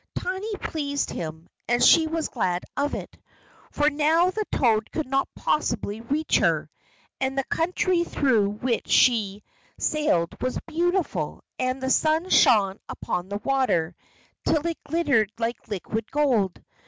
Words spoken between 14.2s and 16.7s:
till it glittered like liquid gold.